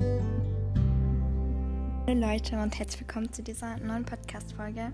Hallo 0.00 0.18
Leute 2.06 2.60
und 2.60 2.76
herzlich 2.78 3.00
willkommen 3.00 3.32
zu 3.32 3.42
dieser 3.44 3.76
neuen 3.78 4.04
Podcast-Folge. 4.04 4.92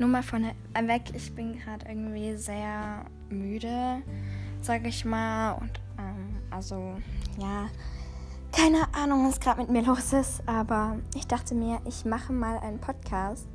Nur 0.00 0.08
mal 0.08 0.24
von 0.24 0.42
weg, 0.42 1.02
ich 1.14 1.32
bin 1.34 1.58
gerade 1.58 1.86
irgendwie 1.88 2.34
sehr 2.36 3.04
müde, 3.30 4.02
sage 4.60 4.88
ich 4.88 5.04
mal. 5.04 5.52
Und 5.52 5.80
ähm, 5.98 6.42
also, 6.50 6.96
ja, 7.38 7.68
keine 8.52 8.92
Ahnung, 8.94 9.28
was 9.28 9.38
gerade 9.38 9.60
mit 9.60 9.70
mir 9.70 9.82
los 9.82 10.12
ist, 10.12 10.42
aber 10.46 10.96
ich 11.14 11.28
dachte 11.28 11.54
mir, 11.54 11.80
ich 11.84 12.04
mache 12.04 12.32
mal 12.32 12.58
einen 12.58 12.80
Podcast, 12.80 13.46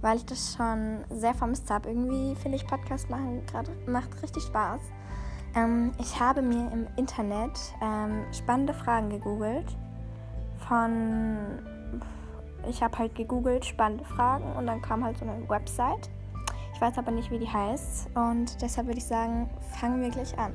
weil 0.00 0.18
ich 0.18 0.26
das 0.26 0.54
schon 0.54 1.04
sehr 1.10 1.34
vermisst 1.34 1.68
habe. 1.70 1.88
Irgendwie 1.88 2.36
finde 2.36 2.56
ich 2.56 2.66
Podcast 2.66 3.10
machen 3.10 3.44
gerade 3.46 3.72
macht 3.86 4.22
richtig 4.22 4.44
Spaß. 4.44 4.80
Ähm, 5.56 5.90
ich 5.98 6.20
habe 6.20 6.40
mir 6.40 6.70
im 6.72 6.86
Internet 6.96 7.58
ähm, 7.82 8.24
spannende 8.32 8.74
Fragen 8.74 9.10
gegoogelt 9.10 9.76
von 10.68 11.62
ich 12.68 12.82
habe 12.82 12.98
halt 12.98 13.14
gegoogelt 13.14 13.64
spannende 13.64 14.04
Fragen 14.04 14.52
und 14.56 14.66
dann 14.66 14.82
kam 14.82 15.04
halt 15.04 15.18
so 15.18 15.24
eine 15.24 15.48
Website. 15.48 16.10
Ich 16.74 16.80
weiß 16.80 16.98
aber 16.98 17.10
nicht, 17.10 17.30
wie 17.30 17.38
die 17.38 17.48
heißt 17.48 18.10
und 18.14 18.60
deshalb 18.62 18.86
würde 18.86 18.98
ich 18.98 19.06
sagen, 19.06 19.50
fangen 19.78 20.00
wir 20.00 20.10
gleich 20.10 20.38
an. 20.38 20.52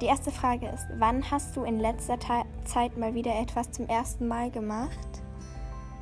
Die 0.00 0.06
erste 0.06 0.30
Frage 0.30 0.66
ist, 0.66 0.86
wann 0.98 1.28
hast 1.30 1.56
du 1.56 1.64
in 1.64 1.78
letzter 1.78 2.18
Zeit 2.64 2.96
mal 2.96 3.14
wieder 3.14 3.38
etwas 3.38 3.70
zum 3.70 3.86
ersten 3.86 4.28
Mal 4.28 4.50
gemacht? 4.50 4.98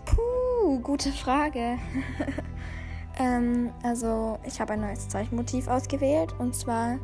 Puh, 0.04 0.78
gute 0.80 1.10
Frage. 1.10 1.78
ähm, 3.18 3.70
also, 3.82 4.38
ich 4.44 4.60
habe 4.60 4.74
ein 4.74 4.82
neues 4.82 5.08
Zeichenmotiv 5.08 5.66
ausgewählt 5.66 6.32
und 6.38 6.54
zwar 6.54 6.98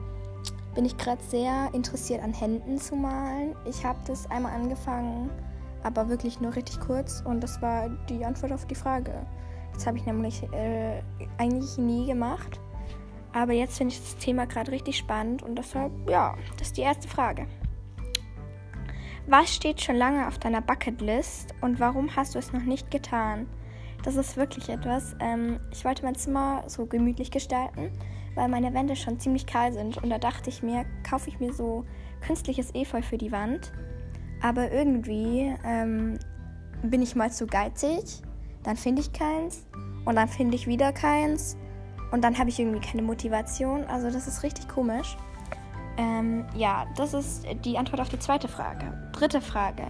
bin 0.74 0.84
ich 0.84 0.96
gerade 0.96 1.22
sehr 1.22 1.68
interessiert 1.72 2.22
an 2.22 2.32
Händen 2.32 2.78
zu 2.78 2.94
malen. 2.94 3.56
Ich 3.64 3.84
habe 3.84 3.98
das 4.06 4.30
einmal 4.30 4.52
angefangen 4.52 5.30
aber 5.84 6.08
wirklich 6.08 6.40
nur 6.40 6.56
richtig 6.56 6.80
kurz 6.80 7.22
und 7.24 7.40
das 7.42 7.62
war 7.62 7.88
die 8.08 8.24
Antwort 8.24 8.52
auf 8.52 8.66
die 8.66 8.74
Frage. 8.74 9.24
Das 9.74 9.86
habe 9.86 9.98
ich 9.98 10.06
nämlich 10.06 10.42
äh, 10.52 11.02
eigentlich 11.38 11.78
nie 11.78 12.06
gemacht. 12.06 12.60
Aber 13.32 13.52
jetzt 13.52 13.78
finde 13.78 13.92
ich 13.94 14.00
das 14.00 14.16
Thema 14.16 14.46
gerade 14.46 14.70
richtig 14.70 14.96
spannend 14.96 15.42
und 15.42 15.56
deshalb, 15.56 15.92
ja, 16.08 16.36
das 16.56 16.68
ist 16.68 16.76
die 16.76 16.82
erste 16.82 17.08
Frage. 17.08 17.46
Was 19.26 19.54
steht 19.54 19.80
schon 19.80 19.96
lange 19.96 20.28
auf 20.28 20.38
deiner 20.38 20.60
Bucketlist 20.60 21.54
und 21.60 21.80
warum 21.80 22.14
hast 22.14 22.34
du 22.34 22.38
es 22.38 22.52
noch 22.52 22.62
nicht 22.62 22.90
getan? 22.90 23.48
Das 24.04 24.16
ist 24.16 24.36
wirklich 24.36 24.68
etwas. 24.68 25.16
Ähm, 25.18 25.58
ich 25.72 25.84
wollte 25.84 26.04
mein 26.04 26.14
Zimmer 26.14 26.62
so 26.66 26.86
gemütlich 26.86 27.30
gestalten, 27.30 27.90
weil 28.34 28.48
meine 28.48 28.72
Wände 28.72 28.96
schon 28.96 29.18
ziemlich 29.18 29.46
kahl 29.46 29.72
sind 29.72 30.02
und 30.02 30.10
da 30.10 30.18
dachte 30.18 30.50
ich 30.50 30.62
mir, 30.62 30.84
kaufe 31.08 31.28
ich 31.28 31.40
mir 31.40 31.52
so 31.52 31.84
künstliches 32.20 32.74
Efeu 32.74 33.02
für 33.02 33.18
die 33.18 33.32
Wand 33.32 33.72
aber 34.44 34.70
irgendwie 34.70 35.54
ähm, 35.64 36.18
bin 36.82 37.00
ich 37.00 37.16
mal 37.16 37.32
zu 37.32 37.46
geizig, 37.46 38.20
dann 38.62 38.76
finde 38.76 39.00
ich 39.00 39.12
keins 39.14 39.66
und 40.04 40.16
dann 40.16 40.28
finde 40.28 40.54
ich 40.54 40.66
wieder 40.66 40.92
keins 40.92 41.56
und 42.12 42.22
dann 42.22 42.38
habe 42.38 42.50
ich 42.50 42.60
irgendwie 42.60 42.86
keine 42.86 43.00
Motivation. 43.00 43.84
Also 43.84 44.10
das 44.10 44.28
ist 44.28 44.42
richtig 44.42 44.68
komisch. 44.68 45.16
Ähm, 45.96 46.44
ja, 46.54 46.84
das 46.94 47.14
ist 47.14 47.46
die 47.64 47.78
Antwort 47.78 48.02
auf 48.02 48.10
die 48.10 48.18
zweite 48.18 48.46
Frage. 48.46 48.92
Dritte 49.12 49.40
Frage. 49.40 49.84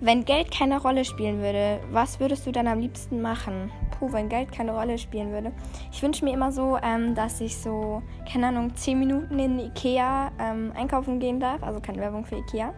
Wenn 0.00 0.24
Geld 0.24 0.50
keine 0.50 0.80
Rolle 0.80 1.04
spielen 1.04 1.40
würde, 1.40 1.80
was 1.92 2.18
würdest 2.18 2.46
du 2.46 2.52
dann 2.52 2.66
am 2.66 2.80
liebsten 2.80 3.22
machen? 3.22 3.70
Puh, 3.92 4.12
wenn 4.12 4.28
Geld 4.28 4.50
keine 4.50 4.72
Rolle 4.72 4.98
spielen 4.98 5.30
würde. 5.30 5.52
Ich 5.92 6.02
wünsche 6.02 6.24
mir 6.24 6.34
immer 6.34 6.50
so, 6.50 6.78
ähm, 6.82 7.14
dass 7.14 7.40
ich 7.40 7.56
so, 7.56 8.02
keine 8.30 8.48
Ahnung, 8.48 8.74
10 8.74 8.98
Minuten 8.98 9.38
in 9.38 9.60
Ikea 9.60 10.32
ähm, 10.40 10.72
einkaufen 10.76 11.20
gehen 11.20 11.38
darf. 11.38 11.62
Also 11.62 11.80
keine 11.80 11.98
Werbung 11.98 12.24
für 12.24 12.36
Ikea. 12.36 12.74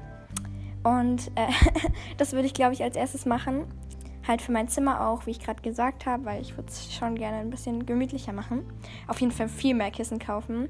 Und 0.82 1.30
äh, 1.34 1.48
das 2.16 2.32
würde 2.32 2.46
ich, 2.46 2.54
glaube 2.54 2.72
ich, 2.72 2.82
als 2.82 2.96
erstes 2.96 3.26
machen. 3.26 3.64
Halt 4.26 4.42
für 4.42 4.52
mein 4.52 4.68
Zimmer 4.68 5.08
auch, 5.08 5.26
wie 5.26 5.30
ich 5.30 5.40
gerade 5.40 5.62
gesagt 5.62 6.06
habe, 6.06 6.24
weil 6.24 6.42
ich 6.42 6.56
würde 6.56 6.68
es 6.68 6.92
schon 6.94 7.14
gerne 7.14 7.38
ein 7.38 7.50
bisschen 7.50 7.86
gemütlicher 7.86 8.32
machen. 8.32 8.62
Auf 9.08 9.20
jeden 9.20 9.32
Fall 9.32 9.48
viel 9.48 9.74
mehr 9.74 9.90
Kissen 9.90 10.18
kaufen. 10.18 10.68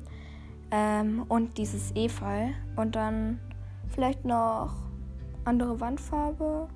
Ähm, 0.71 1.25
und 1.28 1.59
dieses 1.59 1.94
Efeu. 1.94 2.48
Und 2.76 2.94
dann 2.97 3.41
vielleicht 3.88 4.25
noch 4.25 4.75
andere 5.44 5.81
Wandfarbe. 5.81 6.69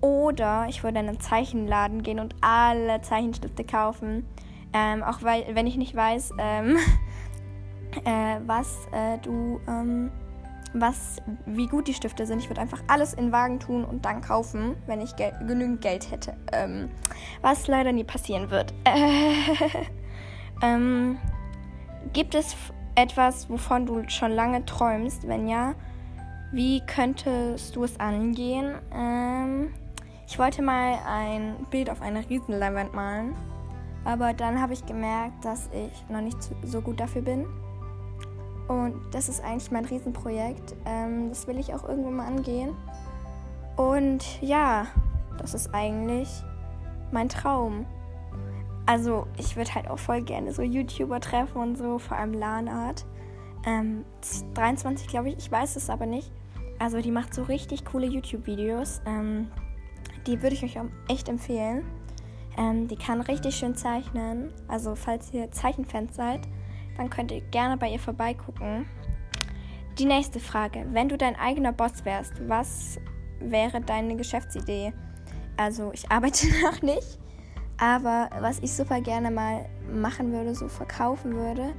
Oder 0.00 0.66
ich 0.68 0.82
würde 0.82 0.98
in 1.00 1.08
einen 1.08 1.20
Zeichenladen 1.20 2.02
gehen 2.02 2.18
und 2.18 2.34
alle 2.40 3.00
Zeichenstifte 3.02 3.64
kaufen. 3.64 4.26
Ähm, 4.72 5.02
auch 5.02 5.22
weil, 5.22 5.44
wenn 5.54 5.66
ich 5.66 5.76
nicht 5.76 5.94
weiß, 5.94 6.32
ähm, 6.38 6.76
äh, 8.04 8.40
was 8.46 8.88
äh, 8.92 9.18
du 9.18 9.60
ähm, 9.68 10.10
was, 10.74 11.16
wie 11.46 11.66
gut 11.66 11.88
die 11.88 11.94
Stifte 11.94 12.26
sind. 12.26 12.38
Ich 12.38 12.48
würde 12.48 12.60
einfach 12.60 12.82
alles 12.88 13.14
in 13.14 13.32
Wagen 13.32 13.60
tun 13.60 13.84
und 13.84 14.04
dann 14.04 14.20
kaufen, 14.20 14.76
wenn 14.86 15.00
ich 15.00 15.16
gel 15.16 15.32
genügend 15.46 15.80
Geld 15.80 16.10
hätte. 16.10 16.34
Ähm, 16.52 16.90
was 17.40 17.66
leider 17.66 17.92
nie 17.92 18.04
passieren 18.04 18.50
wird. 18.50 18.72
ähm, 20.62 21.18
gibt 22.12 22.34
es 22.34 22.56
etwas, 22.94 23.48
wovon 23.50 23.86
du 23.86 24.08
schon 24.08 24.32
lange 24.32 24.64
träumst? 24.64 25.26
Wenn 25.26 25.48
ja, 25.48 25.74
wie 26.52 26.80
könntest 26.86 27.76
du 27.76 27.84
es 27.84 27.98
angehen? 28.00 28.74
Ähm, 28.94 29.72
ich 30.26 30.38
wollte 30.38 30.62
mal 30.62 30.98
ein 31.06 31.66
Bild 31.70 31.90
auf 31.90 32.00
einer 32.00 32.28
Riesenleinwand 32.28 32.94
malen. 32.94 33.34
Aber 34.04 34.32
dann 34.32 34.60
habe 34.60 34.72
ich 34.72 34.84
gemerkt, 34.84 35.44
dass 35.44 35.68
ich 35.72 36.08
noch 36.08 36.20
nicht 36.20 36.38
so 36.64 36.80
gut 36.80 36.98
dafür 36.98 37.22
bin. 37.22 37.46
Und 38.72 39.02
das 39.12 39.28
ist 39.28 39.42
eigentlich 39.42 39.70
mein 39.70 39.84
Riesenprojekt. 39.84 40.74
Ähm, 40.86 41.28
das 41.28 41.46
will 41.46 41.58
ich 41.58 41.74
auch 41.74 41.86
irgendwann 41.86 42.16
mal 42.16 42.26
angehen. 42.26 42.70
Und 43.76 44.40
ja, 44.40 44.86
das 45.38 45.54
ist 45.54 45.74
eigentlich 45.74 46.28
mein 47.10 47.28
Traum. 47.28 47.86
Also 48.86 49.26
ich 49.38 49.56
würde 49.56 49.74
halt 49.74 49.88
auch 49.88 49.98
voll 49.98 50.22
gerne 50.22 50.52
so 50.52 50.62
YouTuber 50.62 51.20
treffen 51.20 51.58
und 51.60 51.76
so, 51.76 51.98
vor 51.98 52.16
allem 52.16 52.34
Lanart. 52.34 53.04
Ähm, 53.64 54.04
23 54.54 55.06
glaube 55.06 55.28
ich, 55.28 55.38
ich 55.38 55.52
weiß 55.52 55.76
es 55.76 55.88
aber 55.88 56.06
nicht. 56.06 56.32
Also 56.78 57.00
die 57.00 57.12
macht 57.12 57.32
so 57.32 57.44
richtig 57.44 57.84
coole 57.84 58.06
YouTube-Videos. 58.06 59.02
Ähm, 59.06 59.48
die 60.26 60.42
würde 60.42 60.54
ich 60.54 60.64
euch 60.64 60.80
auch 60.80 60.86
echt 61.08 61.28
empfehlen. 61.28 61.84
Ähm, 62.58 62.88
die 62.88 62.96
kann 62.96 63.20
richtig 63.20 63.54
schön 63.54 63.76
zeichnen. 63.76 64.52
Also 64.68 64.94
falls 64.94 65.32
ihr 65.32 65.50
Zeichenfans 65.52 66.16
seid, 66.16 66.40
dann 66.96 67.10
könnt 67.10 67.30
ihr 67.32 67.40
gerne 67.40 67.76
bei 67.76 67.88
ihr 67.88 67.98
vorbeigucken. 67.98 68.86
Die 69.98 70.04
nächste 70.04 70.40
Frage. 70.40 70.86
Wenn 70.92 71.08
du 71.08 71.18
dein 71.18 71.36
eigener 71.36 71.72
Boss 71.72 72.04
wärst, 72.04 72.48
was 72.48 72.98
wäre 73.40 73.80
deine 73.80 74.16
Geschäftsidee? 74.16 74.92
Also 75.56 75.92
ich 75.92 76.10
arbeite 76.10 76.46
noch 76.62 76.80
nicht, 76.82 77.18
aber 77.78 78.30
was 78.40 78.58
ich 78.60 78.72
super 78.72 79.00
gerne 79.00 79.30
mal 79.30 79.66
machen 79.92 80.32
würde, 80.32 80.54
so 80.54 80.68
verkaufen 80.68 81.34
würde, 81.34 81.74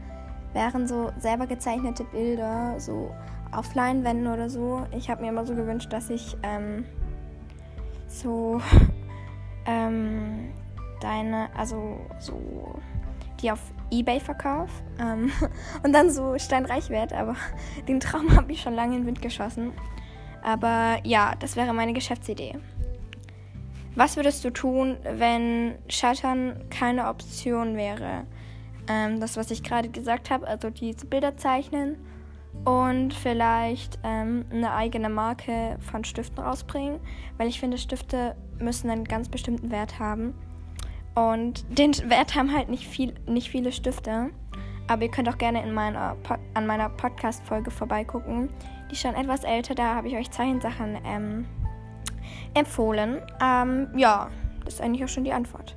wären 0.54 0.88
so 0.88 1.12
selber 1.18 1.48
gezeichnete 1.48 2.04
Bilder, 2.04 2.80
so 2.80 3.12
auf 3.52 3.74
Leinwänden 3.74 4.28
oder 4.28 4.50
so. 4.50 4.86
Ich 4.92 5.10
habe 5.10 5.22
mir 5.22 5.30
immer 5.30 5.46
so 5.46 5.56
gewünscht, 5.56 5.92
dass 5.92 6.10
ich 6.10 6.38
ähm, 6.44 6.86
so 8.08 8.62
ähm, 9.66 10.52
deine, 11.02 11.50
also 11.56 12.00
so 12.20 12.80
die 13.42 13.52
auf 13.52 13.73
Ebay 13.92 14.20
verkaufe 14.20 14.84
ähm, 15.00 15.32
und 15.84 15.94
dann 15.94 16.10
so 16.10 16.38
steinreich 16.38 16.90
werde. 16.90 17.18
Aber 17.18 17.36
den 17.88 18.00
Traum 18.00 18.36
habe 18.36 18.52
ich 18.52 18.62
schon 18.62 18.74
lange 18.74 18.96
in 18.96 19.02
den 19.02 19.08
Wind 19.08 19.22
geschossen. 19.22 19.72
Aber 20.42 20.98
ja, 21.04 21.36
das 21.40 21.56
wäre 21.56 21.74
meine 21.74 21.94
Geschäftsidee. 21.94 22.56
Was 23.96 24.16
würdest 24.16 24.44
du 24.44 24.50
tun, 24.50 24.98
wenn 25.04 25.76
Scheitern 25.88 26.66
keine 26.70 27.08
Option 27.08 27.78
wäre? 27.78 28.26
Ähm, 28.90 29.20
das, 29.20 29.38
was 29.38 29.52
ich 29.52 29.64
gerade 29.64 29.90
gesagt 29.90 30.32
habe, 30.32 30.48
also 30.48 30.70
diese 30.70 31.06
Bilder 31.06 31.38
zeichnen 31.38 31.98
und 32.66 33.14
vielleicht 33.14 34.00
ähm, 34.04 34.46
eine 34.52 34.74
eigene 34.74 35.10
Marke 35.10 35.78
von 35.80 36.04
Stiften 36.04 36.44
rausbringen, 36.44 37.00
weil 37.38 37.48
ich 37.48 37.60
finde, 37.60 37.78
Stifte 37.78 38.36
müssen 38.60 38.90
einen 38.90 39.06
ganz 39.06 39.30
bestimmten 39.30 39.72
Wert 39.72 40.00
haben. 40.00 40.34
Und 41.16 41.66
den 41.78 41.94
Wert 42.10 42.36
haben 42.36 42.54
halt 42.54 42.70
nicht, 42.70 42.88
viel, 42.88 43.14
nicht 43.28 43.50
viele 43.50 43.72
Stifte. 43.72 44.32
Aber 44.88 45.04
ihr 45.04 45.12
könnt 45.12 45.30
auch 45.30 45.38
gerne 45.38 45.64
in 45.64 45.74
meiner 45.74 46.18
an 46.54 46.68
meiner 46.68 46.90
Podcast-Folge 46.90 47.72
vorbeigucken. 47.72 48.50
Die 48.90 48.94
ist 48.94 49.02
schon 49.02 49.16
etwas 49.16 49.44
älter, 49.44 49.76
da 49.76 49.96
habe 49.96 50.08
ich 50.08 50.16
euch 50.16 50.30
Zeichensachen 50.30 50.98
ähm, 51.06 51.46
empfohlen. 52.54 53.22
Ähm, 53.42 53.88
ja, 53.96 54.30
das 54.66 54.76
ist 54.76 54.82
eigentlich 54.82 55.04
auch 55.04 55.10
schon 55.10 55.24
die 55.24 55.32
Antwort. 55.32 55.76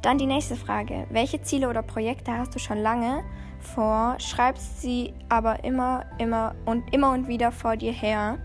Dann 0.00 0.18
die 0.18 0.26
nächste 0.26 0.56
Frage. 0.56 1.06
Welche 1.10 1.40
Ziele 1.42 1.68
oder 1.68 1.82
Projekte 1.82 2.32
hast 2.32 2.54
du 2.54 2.58
schon 2.58 2.78
lange 2.78 3.22
vor? 3.60 4.16
Schreibst 4.18 4.82
sie 4.82 5.14
aber 5.28 5.62
immer, 5.62 6.04
immer 6.18 6.56
und 6.64 6.92
immer 6.92 7.12
und 7.12 7.28
wieder 7.28 7.52
vor 7.52 7.76
dir 7.76 7.92
her. 7.92 8.38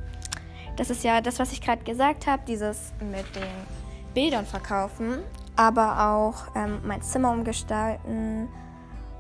Das 0.76 0.92
ist 0.92 1.04
ja 1.04 1.22
das, 1.22 1.40
was 1.40 1.52
ich 1.52 1.62
gerade 1.62 1.84
gesagt 1.84 2.28
habe, 2.28 2.44
dieses 2.48 2.94
mit 3.00 3.26
den 3.36 4.14
Bildern 4.14 4.46
verkaufen 4.46 5.24
aber 5.57 6.09
auch 6.09 6.56
ähm, 6.56 6.80
mein 6.86 7.01
Zimmer 7.01 7.31
umgestalten. 7.31 8.48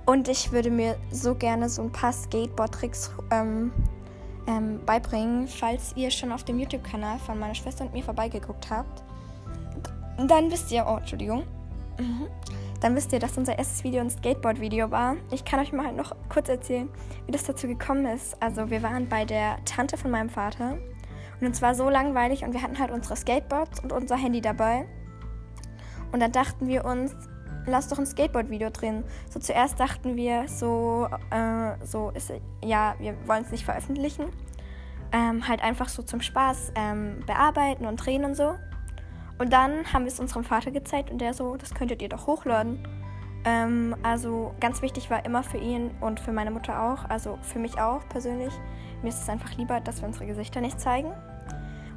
Und 0.05 0.29
ich 0.29 0.53
würde 0.53 0.71
mir 0.71 0.95
so 1.11 1.35
gerne 1.35 1.67
so 1.67 1.81
ein 1.81 1.91
paar 1.91 2.13
Skateboard-Tricks 2.13 3.11
ähm, 3.31 3.73
ähm, 4.47 4.79
beibringen, 4.85 5.47
falls 5.47 5.91
ihr 5.97 6.09
schon 6.11 6.31
auf 6.31 6.45
dem 6.45 6.59
YouTube-Kanal 6.59 7.19
von 7.19 7.37
meiner 7.37 7.55
Schwester 7.55 7.83
und 7.83 7.93
mir 7.93 8.03
vorbeigeguckt 8.03 8.69
habt. 8.69 9.03
Dann 10.17 10.49
wisst 10.49 10.71
ihr, 10.71 10.85
oh, 10.87 10.97
Entschuldigung. 10.97 11.43
Mhm. 11.99 12.27
Dann 12.79 12.95
wisst 12.95 13.11
ihr, 13.11 13.19
dass 13.19 13.37
unser 13.37 13.57
erstes 13.57 13.83
Video 13.83 14.01
ein 14.01 14.09
Skateboard-Video 14.09 14.91
war. 14.91 15.15
Ich 15.31 15.43
kann 15.43 15.59
euch 15.59 15.73
mal 15.73 15.91
noch 15.91 16.15
kurz 16.29 16.47
erzählen, 16.47 16.87
wie 17.25 17.31
das 17.31 17.43
dazu 17.43 17.67
gekommen 17.67 18.05
ist. 18.05 18.41
Also 18.41 18.69
wir 18.69 18.83
waren 18.83 19.09
bei 19.09 19.25
der 19.25 19.57
Tante 19.65 19.97
von 19.97 20.11
meinem 20.11 20.29
Vater 20.29 20.77
und 21.41 21.47
uns 21.47 21.61
war 21.61 21.73
so 21.75 21.89
langweilig 21.89 22.43
und 22.43 22.53
wir 22.53 22.61
hatten 22.61 22.79
halt 22.79 22.91
unsere 22.91 23.15
Skateboards 23.15 23.79
und 23.79 23.91
unser 23.91 24.15
Handy 24.15 24.41
dabei. 24.41 24.85
Und 26.11 26.19
dann 26.21 26.31
dachten 26.31 26.67
wir 26.67 26.85
uns, 26.85 27.15
lass 27.65 27.87
doch 27.87 27.99
ein 27.99 28.05
Skateboard-Video 28.05 28.69
drehen. 28.69 29.03
So 29.29 29.39
zuerst 29.39 29.79
dachten 29.79 30.15
wir, 30.15 30.47
so, 30.47 31.07
äh, 31.31 31.85
so 31.85 32.11
ist, 32.11 32.31
ja, 32.63 32.95
wir 32.99 33.15
wollen 33.27 33.43
es 33.43 33.51
nicht 33.51 33.65
veröffentlichen. 33.65 34.25
Ähm, 35.11 35.47
halt 35.47 35.63
einfach 35.63 35.89
so 35.89 36.03
zum 36.03 36.21
Spaß 36.21 36.73
ähm, 36.75 37.23
bearbeiten 37.25 37.85
und 37.85 37.97
drehen 37.97 38.25
und 38.25 38.35
so. 38.35 38.55
Und 39.39 39.53
dann 39.53 39.93
haben 39.93 40.03
wir 40.03 40.11
es 40.11 40.19
unserem 40.19 40.43
Vater 40.43 40.71
gezeigt 40.71 41.11
und 41.11 41.19
der 41.19 41.33
so, 41.33 41.55
das 41.57 41.73
könntet 41.73 42.01
ihr 42.01 42.09
doch 42.09 42.27
hochladen. 42.27 42.79
Ähm, 43.45 43.95
also 44.03 44.53
ganz 44.59 44.81
wichtig 44.81 45.09
war 45.09 45.23
immer 45.25 45.43
für 45.43 45.57
ihn 45.57 45.91
und 46.01 46.19
für 46.19 46.31
meine 46.31 46.51
Mutter 46.51 46.81
auch, 46.81 47.09
also 47.09 47.37
für 47.41 47.59
mich 47.59 47.79
auch 47.79 48.07
persönlich. 48.09 48.53
Mir 49.01 49.09
ist 49.09 49.21
es 49.21 49.29
einfach 49.29 49.53
lieber, 49.55 49.79
dass 49.79 50.01
wir 50.01 50.07
unsere 50.07 50.25
Gesichter 50.25 50.59
nicht 50.59 50.79
zeigen. 50.79 51.13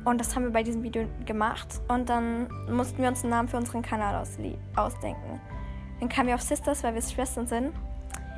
Und 0.05 0.19
das 0.19 0.35
haben 0.35 0.44
wir 0.44 0.50
bei 0.50 0.62
diesem 0.62 0.82
Video 0.82 1.06
gemacht. 1.26 1.81
Und 1.88 2.08
dann 2.08 2.49
mussten 2.70 3.02
wir 3.02 3.08
uns 3.08 3.23
einen 3.23 3.31
Namen 3.31 3.49
für 3.49 3.56
unseren 3.56 3.82
Kanal 3.82 4.25
ausdenken. 4.76 5.41
Dann 6.00 6.08
kamen 6.08 6.29
wir 6.29 6.35
auf 6.35 6.43
Sisters, 6.43 6.82
weil 6.82 6.94
wir 6.94 7.02
Schwestern 7.02 7.47
sind. 7.47 7.73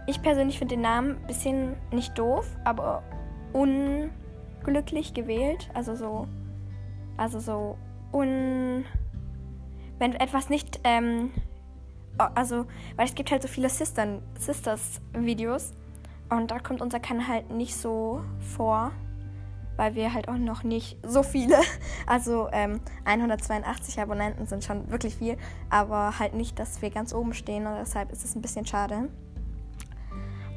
Ich 0.06 0.20
persönlich 0.20 0.58
finde 0.58 0.74
den 0.74 0.82
Namen 0.82 1.16
ein 1.16 1.26
bisschen 1.26 1.76
nicht 1.92 2.18
doof, 2.18 2.46
aber 2.64 3.04
unglücklich 3.52 5.14
gewählt. 5.14 5.70
Also 5.74 5.94
so. 5.94 6.26
Also 7.16 7.38
so 7.38 7.78
un. 8.12 8.84
Wenn 9.98 10.14
etwas 10.14 10.48
nicht. 10.48 10.80
Ähm, 10.82 11.30
also, 12.18 12.66
weil 12.96 13.06
es 13.06 13.14
gibt 13.14 13.30
halt 13.30 13.42
so 13.42 13.48
viele 13.48 13.68
Sisters-Videos. 13.68 15.74
Und 16.28 16.50
da 16.50 16.58
kommt 16.58 16.80
unser 16.80 16.98
Kanal 16.98 17.28
halt 17.28 17.50
nicht 17.50 17.76
so 17.76 18.22
vor 18.56 18.90
weil 19.76 19.94
wir 19.94 20.12
halt 20.12 20.28
auch 20.28 20.36
noch 20.36 20.62
nicht 20.62 20.98
so 21.06 21.22
viele, 21.22 21.56
also 22.06 22.48
ähm, 22.52 22.80
182 23.04 24.00
Abonnenten 24.00 24.46
sind 24.46 24.64
schon 24.64 24.90
wirklich 24.90 25.16
viel, 25.16 25.36
aber 25.70 26.18
halt 26.18 26.34
nicht, 26.34 26.58
dass 26.58 26.82
wir 26.82 26.90
ganz 26.90 27.14
oben 27.14 27.34
stehen 27.34 27.66
und 27.66 27.76
deshalb 27.76 28.12
ist 28.12 28.24
es 28.24 28.34
ein 28.34 28.42
bisschen 28.42 28.66
schade. 28.66 29.08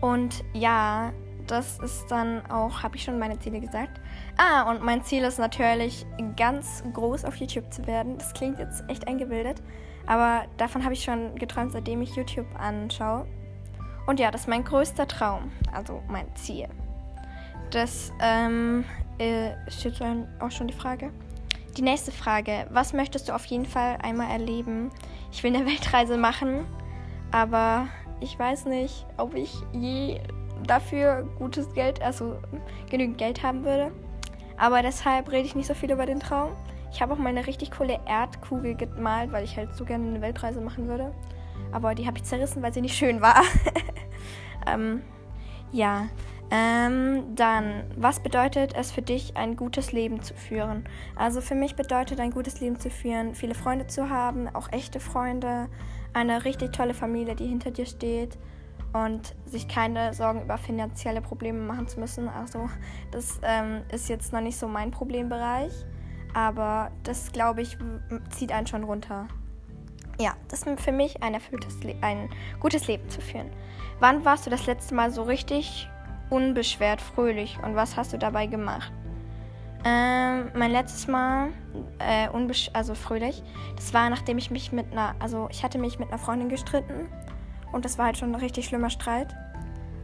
Und 0.02 0.44
ja, 0.54 1.12
das 1.48 1.80
ist 1.80 2.10
dann 2.10 2.46
auch, 2.48 2.84
habe 2.84 2.96
ich 2.96 3.04
schon 3.04 3.20
meine 3.20 3.40
Ziele 3.40 3.60
gesagt. 3.60 4.02
Ah, 4.38 4.70
und 4.70 4.84
mein 4.84 5.04
Ziel 5.04 5.24
ist 5.24 5.40
natürlich, 5.40 6.06
ganz 6.36 6.84
groß 6.94 7.26
auf 7.26 7.36
YouTube 7.36 7.72
zu 7.72 7.86
werden. 7.88 8.18
Das 8.18 8.34
klingt 8.34 8.60
jetzt 8.60 8.84
echt 8.88 9.08
eingebildet, 9.08 9.62
aber 10.08 10.46
davon 10.58 10.84
habe 10.84 10.94
ich 10.94 11.04
schon 11.04 11.36
geträumt, 11.36 11.72
seitdem 11.72 12.02
ich 12.02 12.16
YouTube 12.16 12.48
anschaue. 12.60 13.26
Und 14.08 14.20
ja, 14.20 14.32
das 14.32 14.42
ist 14.42 14.48
mein 14.48 14.64
größter 14.64 15.08
Traum, 15.08 15.52
also 15.72 16.02
mein 16.08 16.34
Ziel. 16.36 16.68
Das 17.72 18.12
ähm, 18.22 18.86
äh, 19.20 19.52
ist 19.68 19.84
jetzt 19.84 20.02
auch 20.40 20.52
schon 20.52 20.68
die 20.68 20.74
Frage. 20.74 21.12
Die 21.78 21.82
nächste 21.82 22.12
Frage. 22.12 22.68
Was 22.70 22.94
möchtest 22.94 23.30
du 23.30 23.36
auf 23.36 23.46
jeden 23.46 23.66
Fall 23.66 23.98
einmal 24.02 24.32
erleben? 24.32 24.92
Ich 25.32 25.44
will 25.44 25.56
eine 25.56 25.66
Weltreise 25.68 26.18
machen, 26.18 26.66
aber 27.32 27.88
ich 28.22 28.38
weiß 28.38 28.66
nicht, 28.66 29.06
ob 29.18 29.36
ich 29.36 29.54
je 29.74 30.22
dafür 30.66 31.28
gutes 31.38 31.74
Geld, 31.74 32.02
also 32.02 32.38
genügend 32.90 33.18
Geld 33.18 33.44
haben 33.44 33.66
würde. 33.66 33.92
Aber 34.58 34.82
deshalb 34.82 35.32
rede 35.32 35.46
ich 35.46 35.56
nicht 35.56 35.68
so 35.68 35.74
viel 35.74 35.92
über 35.92 36.06
den 36.06 36.20
Traum. 36.20 36.52
Ich 36.92 37.02
habe 37.02 37.14
auch 37.14 37.18
mal 37.18 37.30
eine 37.30 37.46
richtig 37.46 37.72
coole 37.72 38.00
Erdkugel 38.08 38.76
gemalt, 38.76 39.34
weil 39.34 39.44
ich 39.44 39.58
halt 39.58 39.76
so 39.76 39.84
gerne 39.84 40.08
eine 40.08 40.22
Weltreise 40.22 40.62
machen 40.62 40.88
würde. 40.88 41.14
Aber 41.74 41.94
die 41.94 42.08
habe 42.08 42.18
ich 42.18 42.24
zerrissen, 42.24 42.64
weil 42.64 42.74
sie 42.74 42.82
nicht 42.82 42.96
schön 42.96 43.20
war. 43.20 43.42
ähm, 44.68 45.02
ja, 45.74 46.08
ähm, 46.52 47.36
dann, 47.36 47.84
was 47.96 48.20
bedeutet 48.20 48.74
es 48.76 48.92
für 48.92 49.02
dich, 49.02 49.36
ein 49.36 49.56
gutes 49.56 49.92
Leben 49.92 50.22
zu 50.22 50.36
führen? 50.36 50.88
Also 51.16 51.42
für 51.42 51.56
mich 51.56 51.76
bedeutet 51.76 52.20
ein 52.20 52.32
gutes 52.32 52.60
Leben 52.60 52.80
zu 52.80 52.90
führen, 52.90 53.34
viele 53.34 53.56
Freunde 53.56 53.88
zu 53.88 54.10
haben, 54.10 54.48
auch 54.54 54.72
echte 54.72 55.00
Freunde, 55.00 55.68
eine 56.14 56.46
richtig 56.46 56.72
tolle 56.72 56.94
Familie, 56.94 57.36
die 57.36 57.48
hinter 57.48 57.72
dir 57.72 57.86
steht 57.86 58.38
und 58.94 59.36
sich 59.46 59.68
keine 59.68 60.14
Sorgen 60.14 60.44
über 60.44 60.58
finanzielle 60.58 61.22
Probleme 61.22 61.60
machen 61.60 61.88
zu 61.88 62.00
müssen. 62.00 62.30
Also 62.30 62.70
das 63.12 63.40
ähm, 63.44 63.82
ist 63.92 64.08
jetzt 64.08 64.32
noch 64.32 64.42
nicht 64.42 64.58
so 64.58 64.68
mein 64.68 64.92
Problembereich, 64.92 65.74
aber 66.34 66.92
das, 67.04 67.32
glaube 67.32 67.62
ich, 67.62 67.78
zieht 68.30 68.52
einen 68.52 68.68
schon 68.68 68.84
runter. 68.84 69.28
Ja, 70.20 70.36
das 70.48 70.64
ist 70.64 70.80
für 70.80 70.94
mich 70.94 71.22
ein 71.24 71.34
erfülltes, 71.34 71.84
Le 71.84 71.96
ein 72.02 72.30
gutes 72.62 72.88
Leben 72.88 73.10
zu 73.10 73.20
führen. 73.20 73.50
Wann 74.00 74.24
warst 74.24 74.46
du 74.46 74.50
das 74.50 74.66
letzte 74.66 74.96
Mal 74.96 75.12
so 75.12 75.24
richtig 75.24 75.90
unbeschwert 76.30 77.02
fröhlich. 77.02 77.58
Und 77.64 77.76
was 77.76 77.98
hast 77.98 78.14
du 78.14 78.18
dabei 78.18 78.48
gemacht? 78.48 78.92
Ähm, 79.84 80.50
mein 80.56 80.72
letztes 80.72 81.08
Mal, 81.08 81.50
äh, 82.00 82.28
also 82.74 82.96
fröhlich, 82.96 83.44
das 83.76 83.94
war, 83.94 84.10
nachdem 84.10 84.40
ich 84.40 84.50
mich 84.50 84.72
mit 84.72 84.92
einer, 84.92 85.14
also 85.20 85.48
ich 85.52 85.64
hatte 85.64 85.78
mich 85.78 86.00
mit 86.00 86.10
einer 86.10 86.18
Freundin 86.18 86.50
gestritten 86.50 87.08
und 87.72 87.86
das 87.86 88.00
war 88.00 88.06
halt 88.06 88.18
schon 88.18 88.32
ein 88.32 88.42
richtig 88.42 88.66
schlimmer 88.66 88.90
Streit. 88.90 89.36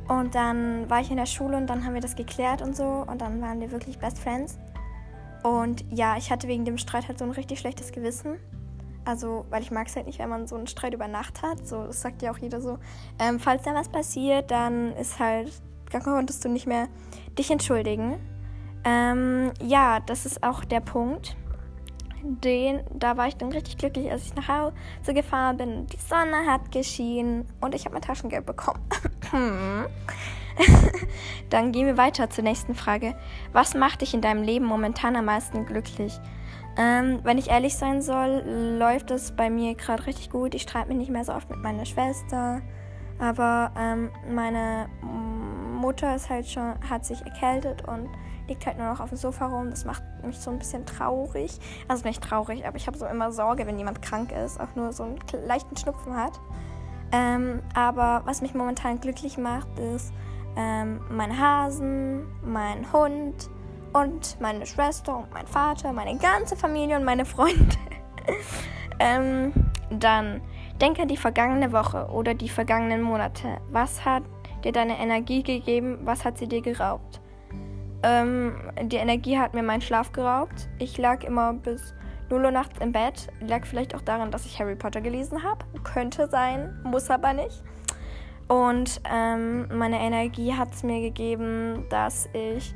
Und 0.07 0.35
dann 0.35 0.89
war 0.89 0.99
ich 0.99 1.09
in 1.09 1.17
der 1.17 1.25
Schule 1.25 1.57
und 1.57 1.67
dann 1.67 1.83
haben 1.85 1.93
wir 1.93 2.01
das 2.01 2.15
geklärt 2.15 2.61
und 2.61 2.75
so 2.75 3.05
und 3.07 3.21
dann 3.21 3.41
waren 3.41 3.59
wir 3.59 3.71
wirklich 3.71 3.97
Best 3.97 4.19
Friends. 4.19 4.59
Und 5.41 5.83
ja, 5.89 6.17
ich 6.17 6.31
hatte 6.31 6.47
wegen 6.47 6.65
dem 6.65 6.77
Streit 6.77 7.07
halt 7.07 7.17
so 7.17 7.25
ein 7.25 7.31
richtig 7.31 7.59
schlechtes 7.59 7.91
Gewissen. 7.91 8.37
Also, 9.05 9.45
weil 9.49 9.63
ich 9.63 9.71
mag 9.71 9.87
es 9.87 9.95
halt 9.95 10.05
nicht, 10.05 10.19
wenn 10.19 10.29
man 10.29 10.47
so 10.47 10.55
einen 10.55 10.67
Streit 10.67 10.93
über 10.93 11.07
Nacht 11.07 11.41
hat. 11.41 11.67
So, 11.67 11.85
das 11.85 12.01
sagt 12.01 12.21
ja 12.21 12.31
auch 12.31 12.37
jeder 12.37 12.61
so. 12.61 12.77
Ähm, 13.17 13.39
falls 13.39 13.63
da 13.63 13.73
was 13.73 13.89
passiert, 13.89 14.51
dann 14.51 14.93
ist 14.95 15.17
halt 15.17 15.51
konntest 15.99 16.43
du 16.45 16.49
nicht 16.49 16.67
mehr 16.67 16.87
dich 17.37 17.51
entschuldigen. 17.51 18.17
Ähm, 18.83 19.51
ja, 19.61 19.99
das 19.99 20.25
ist 20.25 20.43
auch 20.43 20.63
der 20.65 20.79
Punkt. 20.79 21.35
Den, 22.23 22.81
da 22.93 23.17
war 23.17 23.27
ich 23.27 23.35
dann 23.35 23.51
richtig 23.51 23.77
glücklich, 23.77 24.11
als 24.11 24.25
ich 24.27 24.35
nach 24.35 24.47
Hause 24.47 25.13
gefahren 25.13 25.57
bin. 25.57 25.87
Die 25.87 25.97
Sonne 25.97 26.45
hat 26.47 26.71
geschienen 26.71 27.47
und 27.61 27.73
ich 27.73 27.85
habe 27.85 27.93
mein 27.93 28.03
Taschengeld 28.03 28.45
bekommen. 28.45 28.79
dann 31.49 31.71
gehen 31.71 31.87
wir 31.87 31.97
weiter 31.97 32.29
zur 32.29 32.43
nächsten 32.43 32.75
Frage. 32.75 33.15
Was 33.53 33.73
macht 33.73 34.01
dich 34.01 34.13
in 34.13 34.21
deinem 34.21 34.43
Leben 34.43 34.65
momentan 34.65 35.15
am 35.15 35.25
meisten 35.25 35.65
glücklich? 35.65 36.19
Ähm, 36.77 37.19
wenn 37.23 37.37
ich 37.37 37.49
ehrlich 37.49 37.75
sein 37.75 38.01
soll, 38.01 38.43
läuft 38.77 39.11
es 39.11 39.35
bei 39.35 39.49
mir 39.49 39.75
gerade 39.75 40.05
richtig 40.05 40.29
gut. 40.29 40.55
Ich 40.55 40.63
streite 40.63 40.89
mich 40.89 40.97
nicht 40.97 41.11
mehr 41.11 41.25
so 41.25 41.33
oft 41.33 41.49
mit 41.49 41.59
meiner 41.59 41.85
Schwester. 41.85 42.61
Aber 43.19 43.71
ähm, 43.77 44.09
meine 44.33 44.87
Mutter 45.81 46.15
ist 46.15 46.29
halt 46.29 46.47
schon, 46.47 46.73
hat 46.89 47.05
sich 47.05 47.21
erkältet 47.25 47.87
und 47.87 48.07
liegt 48.47 48.65
halt 48.65 48.77
nur 48.77 48.87
noch 48.87 48.99
auf 48.99 49.09
dem 49.09 49.17
Sofa 49.17 49.47
rum. 49.47 49.69
Das 49.69 49.85
macht 49.85 50.03
mich 50.23 50.39
so 50.39 50.51
ein 50.51 50.59
bisschen 50.59 50.85
traurig. 50.85 51.59
Also 51.87 52.07
nicht 52.07 52.23
traurig, 52.23 52.65
aber 52.65 52.77
ich 52.77 52.87
habe 52.87 52.97
so 52.97 53.05
immer 53.05 53.31
Sorge, 53.31 53.65
wenn 53.67 53.77
jemand 53.77 54.01
krank 54.01 54.31
ist, 54.31 54.59
auch 54.59 54.75
nur 54.75 54.93
so 54.93 55.03
einen 55.03 55.19
leichten 55.45 55.75
Schnupfen 55.77 56.15
hat. 56.15 56.39
Ähm, 57.11 57.61
aber 57.73 58.21
was 58.25 58.41
mich 58.41 58.53
momentan 58.53 58.99
glücklich 58.99 59.37
macht, 59.37 59.67
ist 59.79 60.13
ähm, 60.55 61.01
mein 61.09 61.37
Hasen, 61.37 62.25
mein 62.43 62.91
Hund 62.93 63.49
und 63.93 64.39
meine 64.39 64.65
Schwester 64.65 65.17
und 65.17 65.33
mein 65.33 65.47
Vater, 65.47 65.91
meine 65.91 66.17
ganze 66.17 66.55
Familie 66.55 66.97
und 66.97 67.03
meine 67.03 67.25
Freunde. 67.25 67.75
ähm, 68.99 69.51
dann 69.89 70.41
denke 70.81 71.01
an 71.01 71.07
die 71.09 71.17
vergangene 71.17 71.71
Woche 71.71 72.07
oder 72.07 72.33
die 72.33 72.49
vergangenen 72.49 73.01
Monate. 73.01 73.57
Was 73.69 74.05
hat 74.05 74.23
dir 74.61 74.71
deine 74.71 74.97
Energie 74.99 75.43
gegeben? 75.43 75.99
Was 76.03 76.25
hat 76.25 76.37
sie 76.37 76.47
dir 76.47 76.61
geraubt? 76.61 77.21
Ähm, 78.03 78.55
die 78.83 78.97
Energie 78.97 79.37
hat 79.37 79.53
mir 79.53 79.63
meinen 79.63 79.81
Schlaf 79.81 80.11
geraubt. 80.11 80.69
Ich 80.79 80.97
lag 80.97 81.23
immer 81.23 81.53
bis 81.53 81.93
0 82.29 82.45
Uhr 82.45 82.51
nachts 82.51 82.79
im 82.79 82.91
Bett. 82.91 83.27
Lag 83.41 83.65
vielleicht 83.65 83.93
auch 83.93 84.01
daran, 84.01 84.31
dass 84.31 84.45
ich 84.45 84.59
Harry 84.59 84.75
Potter 84.75 85.01
gelesen 85.01 85.43
habe. 85.43 85.65
Könnte 85.83 86.27
sein, 86.27 86.79
muss 86.83 87.09
aber 87.09 87.33
nicht. 87.33 87.63
Und 88.47 89.01
ähm, 89.09 89.67
meine 89.77 89.99
Energie 89.99 90.53
hat 90.53 90.73
es 90.73 90.83
mir 90.83 91.01
gegeben, 91.01 91.85
dass 91.89 92.27
ich. 92.33 92.73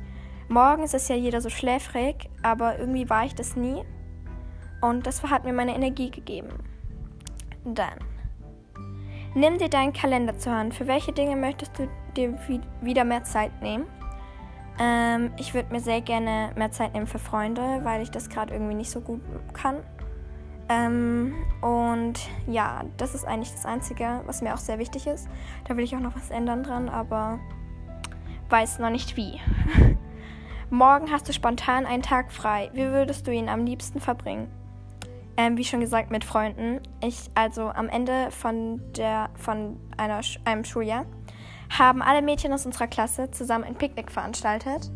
Morgens 0.48 0.94
ist 0.94 1.10
ja 1.10 1.16
jeder 1.16 1.40
so 1.40 1.50
schläfrig, 1.50 2.30
aber 2.42 2.78
irgendwie 2.78 3.10
war 3.10 3.24
ich 3.24 3.34
das 3.34 3.56
nie. 3.56 3.82
Und 4.80 5.06
das 5.06 5.22
hat 5.24 5.44
mir 5.44 5.52
meine 5.52 5.74
Energie 5.74 6.10
gegeben. 6.10 6.50
Dann. 7.64 7.98
Nimm 9.36 9.58
dir 9.58 9.68
deinen 9.68 9.92
Kalender 9.92 10.38
zur 10.38 10.54
Hand. 10.54 10.72
Für 10.72 10.86
welche 10.86 11.12
Dinge 11.12 11.36
möchtest 11.36 11.78
du 11.78 11.86
dir 12.16 12.38
wieder 12.80 13.04
mehr 13.04 13.22
Zeit 13.22 13.60
nehmen? 13.60 13.84
Ähm, 14.78 15.30
ich 15.36 15.52
würde 15.52 15.70
mir 15.74 15.80
sehr 15.80 16.00
gerne 16.00 16.52
mehr 16.56 16.70
Zeit 16.70 16.94
nehmen 16.94 17.06
für 17.06 17.18
Freunde, 17.18 17.80
weil 17.82 18.00
ich 18.00 18.10
das 18.10 18.30
gerade 18.30 18.54
irgendwie 18.54 18.72
nicht 18.72 18.90
so 18.90 19.02
gut 19.02 19.20
kann. 19.52 19.82
Ähm, 20.70 21.34
und 21.60 22.14
ja, 22.46 22.84
das 22.96 23.14
ist 23.14 23.26
eigentlich 23.26 23.52
das 23.52 23.66
Einzige, 23.66 24.22
was 24.24 24.40
mir 24.40 24.54
auch 24.54 24.58
sehr 24.58 24.78
wichtig 24.78 25.06
ist. 25.06 25.28
Da 25.68 25.76
will 25.76 25.84
ich 25.84 25.94
auch 25.94 26.00
noch 26.00 26.16
was 26.16 26.30
ändern 26.30 26.62
dran, 26.62 26.88
aber 26.88 27.38
weiß 28.48 28.78
noch 28.78 28.88
nicht 28.88 29.18
wie. 29.18 29.38
Morgen 30.70 31.12
hast 31.12 31.28
du 31.28 31.34
spontan 31.34 31.84
einen 31.84 32.02
Tag 32.02 32.32
frei. 32.32 32.70
Wie 32.72 32.86
würdest 32.86 33.26
du 33.26 33.32
ihn 33.32 33.50
am 33.50 33.66
liebsten 33.66 34.00
verbringen? 34.00 34.50
Ähm, 35.36 35.56
wie 35.56 35.64
schon 35.64 35.80
gesagt, 35.80 36.10
mit 36.10 36.24
Freunden. 36.24 36.80
Ich, 37.02 37.30
also 37.34 37.68
am 37.68 37.88
Ende 37.88 38.30
von, 38.30 38.80
der, 38.94 39.30
von 39.34 39.78
einer, 39.96 40.20
einem 40.44 40.64
Schuljahr, 40.64 41.04
haben 41.68 42.02
alle 42.02 42.22
Mädchen 42.22 42.52
aus 42.52 42.64
unserer 42.64 42.86
Klasse 42.86 43.30
zusammen 43.30 43.64
ein 43.64 43.74
Picknick 43.74 44.10
veranstaltet. 44.10 44.90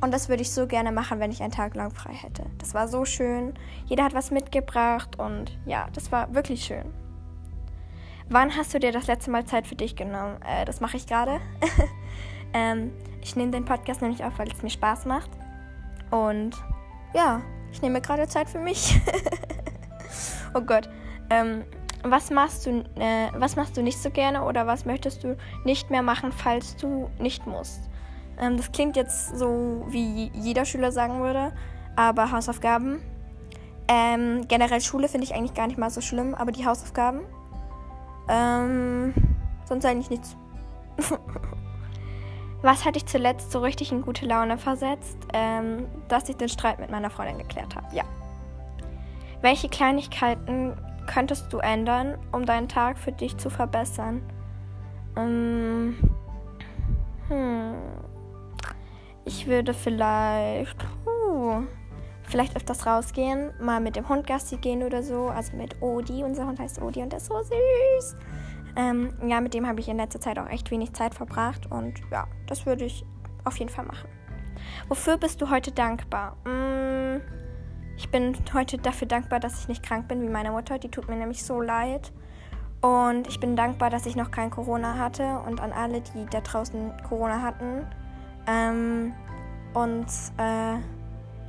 Und 0.00 0.12
das 0.12 0.28
würde 0.28 0.42
ich 0.42 0.52
so 0.52 0.66
gerne 0.66 0.92
machen, 0.92 1.18
wenn 1.18 1.30
ich 1.30 1.42
einen 1.42 1.52
Tag 1.52 1.74
lang 1.74 1.90
frei 1.90 2.12
hätte. 2.12 2.44
Das 2.58 2.74
war 2.74 2.86
so 2.86 3.04
schön. 3.04 3.54
Jeder 3.86 4.04
hat 4.04 4.14
was 4.14 4.30
mitgebracht 4.30 5.18
und 5.18 5.58
ja, 5.66 5.88
das 5.92 6.12
war 6.12 6.34
wirklich 6.34 6.64
schön. 6.64 6.92
Wann 8.28 8.54
hast 8.56 8.74
du 8.74 8.78
dir 8.78 8.92
das 8.92 9.06
letzte 9.06 9.30
Mal 9.30 9.46
Zeit 9.46 9.66
für 9.66 9.74
dich 9.74 9.96
genommen? 9.96 10.36
Äh, 10.42 10.64
das 10.66 10.80
mache 10.80 10.98
ich 10.98 11.06
gerade. 11.06 11.40
ähm, 12.52 12.92
ich 13.22 13.36
nehme 13.36 13.50
den 13.50 13.64
Podcast 13.64 14.02
nämlich 14.02 14.22
auf, 14.22 14.38
weil 14.38 14.48
es 14.52 14.62
mir 14.62 14.70
Spaß 14.70 15.06
macht. 15.06 15.30
Und 16.10 16.52
ja, 17.14 17.40
ich 17.72 17.82
nehme 17.82 18.00
gerade 18.00 18.28
Zeit 18.28 18.48
für 18.48 18.60
mich. 18.60 19.00
oh 20.54 20.60
Gott. 20.60 20.88
Ähm, 21.30 21.64
was 22.04 22.30
machst 22.30 22.66
du, 22.66 22.84
äh, 22.96 23.28
was 23.34 23.56
machst 23.56 23.76
du 23.76 23.82
nicht 23.82 24.00
so 24.00 24.10
gerne 24.10 24.44
oder 24.44 24.66
was 24.66 24.84
möchtest 24.84 25.24
du 25.24 25.36
nicht 25.64 25.90
mehr 25.90 26.02
machen, 26.02 26.32
falls 26.32 26.76
du 26.76 27.10
nicht 27.18 27.46
musst? 27.46 27.88
Ähm, 28.38 28.56
das 28.56 28.70
klingt 28.72 28.96
jetzt 28.96 29.36
so, 29.36 29.84
wie 29.88 30.30
jeder 30.34 30.64
Schüler 30.64 30.92
sagen 30.92 31.20
würde, 31.20 31.52
aber 31.96 32.30
Hausaufgaben. 32.30 33.00
Ähm, 33.88 34.46
generell 34.48 34.80
Schule 34.80 35.08
finde 35.08 35.24
ich 35.26 35.34
eigentlich 35.34 35.54
gar 35.54 35.66
nicht 35.66 35.78
mal 35.78 35.90
so 35.90 36.00
schlimm, 36.00 36.34
aber 36.34 36.52
die 36.52 36.64
Hausaufgaben. 36.64 37.20
Ähm, 38.28 39.14
sonst 39.64 39.84
eigentlich 39.84 40.10
nichts. 40.10 40.36
Was 42.62 42.84
hat 42.84 42.96
dich 42.96 43.06
zuletzt 43.06 43.52
so 43.52 43.60
richtig 43.60 43.92
in 43.92 44.02
gute 44.02 44.26
Laune 44.26 44.58
versetzt? 44.58 45.16
Ähm, 45.32 45.86
dass 46.08 46.28
ich 46.28 46.36
den 46.36 46.48
Streit 46.48 46.80
mit 46.80 46.90
meiner 46.90 47.08
Freundin 47.08 47.38
geklärt 47.38 47.74
habe. 47.76 47.86
Ja. 47.94 48.04
Welche 49.40 49.68
Kleinigkeiten 49.68 50.74
könntest 51.06 51.52
du 51.52 51.58
ändern, 51.58 52.18
um 52.32 52.44
deinen 52.44 52.68
Tag 52.68 52.98
für 52.98 53.12
dich 53.12 53.36
zu 53.38 53.50
verbessern? 53.50 54.22
Ähm, 55.16 55.96
hm. 57.28 57.74
Ich 59.24 59.46
würde 59.46 59.74
vielleicht. 59.74 60.76
Uh, 61.06 61.62
vielleicht 62.22 62.56
öfters 62.56 62.86
rausgehen, 62.86 63.52
mal 63.60 63.80
mit 63.80 63.96
dem 63.96 64.08
Hund 64.08 64.26
Gassi 64.26 64.56
gehen 64.56 64.82
oder 64.82 65.02
so. 65.02 65.28
Also 65.28 65.56
mit 65.56 65.80
Odi. 65.82 66.22
Unser 66.24 66.46
Hund 66.46 66.58
heißt 66.58 66.80
Odi 66.80 67.02
und 67.02 67.12
der 67.12 67.18
ist 67.18 67.26
so 67.26 67.40
süß. 67.40 68.16
Ähm, 68.76 69.14
ja, 69.26 69.40
mit 69.40 69.54
dem 69.54 69.66
habe 69.66 69.80
ich 69.80 69.88
in 69.88 69.96
letzter 69.96 70.20
Zeit 70.20 70.38
auch 70.38 70.48
echt 70.48 70.70
wenig 70.70 70.92
Zeit 70.92 71.14
verbracht 71.14 71.70
und 71.70 72.00
ja, 72.12 72.26
das 72.46 72.64
würde 72.66 72.84
ich 72.84 73.04
auf 73.44 73.58
jeden 73.58 73.70
Fall 73.70 73.84
machen. 73.84 74.08
Wofür 74.88 75.16
bist 75.16 75.40
du 75.40 75.50
heute 75.50 75.72
dankbar? 75.72 76.36
Mmh, 76.44 76.87
ich 77.98 78.10
bin 78.10 78.32
heute 78.54 78.78
dafür 78.78 79.08
dankbar, 79.08 79.40
dass 79.40 79.60
ich 79.60 79.68
nicht 79.68 79.82
krank 79.82 80.06
bin 80.06 80.22
wie 80.22 80.28
meine 80.28 80.52
Mutter. 80.52 80.78
Die 80.78 80.88
tut 80.88 81.08
mir 81.08 81.16
nämlich 81.16 81.42
so 81.42 81.60
leid. 81.60 82.12
Und 82.80 83.26
ich 83.26 83.40
bin 83.40 83.56
dankbar, 83.56 83.90
dass 83.90 84.06
ich 84.06 84.14
noch 84.14 84.30
kein 84.30 84.50
Corona 84.50 84.96
hatte 84.96 85.40
und 85.40 85.60
an 85.60 85.72
alle, 85.72 86.00
die 86.00 86.24
da 86.30 86.40
draußen 86.40 86.92
Corona 87.08 87.42
hatten. 87.42 87.84
Ähm, 88.46 89.12
und 89.74 90.06
äh, 90.38 90.76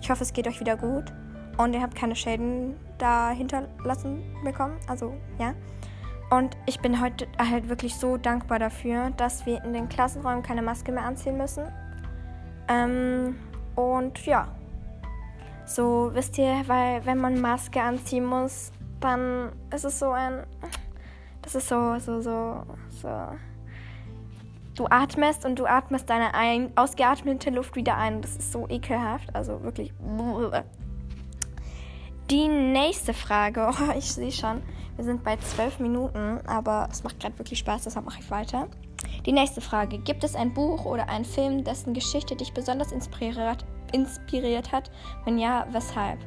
ich 0.01 0.09
hoffe, 0.09 0.23
es 0.23 0.33
geht 0.33 0.47
euch 0.47 0.59
wieder 0.59 0.75
gut 0.75 1.13
und 1.57 1.73
ihr 1.73 1.83
habt 1.83 1.95
keine 1.95 2.15
Schäden 2.15 2.75
da 2.97 3.29
hinterlassen 3.29 4.23
bekommen. 4.43 4.79
Also, 4.87 5.13
ja. 5.37 5.53
Und 6.31 6.57
ich 6.65 6.79
bin 6.79 6.99
heute 6.99 7.27
halt 7.37 7.69
wirklich 7.69 7.95
so 7.95 8.17
dankbar 8.17 8.57
dafür, 8.57 9.11
dass 9.11 9.45
wir 9.45 9.63
in 9.63 9.73
den 9.73 9.87
Klassenräumen 9.87 10.41
keine 10.41 10.63
Maske 10.63 10.91
mehr 10.91 11.03
anziehen 11.03 11.37
müssen. 11.37 11.63
Ähm, 12.67 13.35
und 13.75 14.25
ja. 14.25 14.47
So, 15.69 16.09
wisst 16.13 16.39
ihr, 16.39 16.63
weil 16.65 17.05
wenn 17.05 17.19
man 17.19 17.39
Maske 17.39 17.79
anziehen 17.79 18.25
muss, 18.25 18.71
dann 18.99 19.51
ist 19.71 19.85
es 19.85 19.99
so 19.99 20.09
ein. 20.09 20.43
Das 21.43 21.53
ist 21.53 21.67
so, 21.67 21.99
so, 21.99 22.21
so, 22.21 22.63
so. 22.89 23.09
Du 24.73 24.87
atmest 24.89 25.45
und 25.45 25.59
du 25.59 25.67
atmest 25.67 26.09
deine 26.09 26.33
ein, 26.33 26.75
ausgeatmete 26.75 27.51
Luft 27.51 27.75
wieder 27.75 27.95
ein. 27.97 28.23
Das 28.23 28.35
ist 28.35 28.51
so 28.51 28.67
ekelhaft. 28.67 29.35
Also 29.35 29.61
wirklich. 29.61 29.93
Die 32.31 32.47
nächste 32.47 33.13
Frage. 33.13 33.69
Oh, 33.79 33.93
ich 33.95 34.11
sehe 34.11 34.31
schon. 34.31 34.63
Wir 34.95 35.05
sind 35.05 35.23
bei 35.23 35.37
zwölf 35.37 35.79
Minuten, 35.79 36.39
aber 36.47 36.89
es 36.91 37.03
macht 37.03 37.19
gerade 37.19 37.37
wirklich 37.37 37.59
Spaß, 37.59 37.83
deshalb 37.83 38.07
mache 38.07 38.19
ich 38.19 38.31
weiter. 38.31 38.67
Die 39.27 39.31
nächste 39.31 39.61
Frage. 39.61 39.99
Gibt 39.99 40.23
es 40.23 40.33
ein 40.33 40.51
Buch 40.51 40.85
oder 40.85 41.09
einen 41.09 41.25
Film, 41.25 41.63
dessen 41.63 41.93
Geschichte 41.93 42.35
dich 42.35 42.53
besonders 42.53 42.91
inspiriert, 42.91 43.65
inspiriert 43.93 44.71
hat? 44.71 44.91
Wenn 45.25 45.37
ja, 45.37 45.65
weshalb? 45.71 46.19